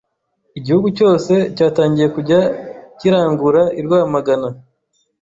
[0.59, 2.39] igihugu cyose cyatangiye kujya
[2.99, 4.49] kirangura i Rwamagana.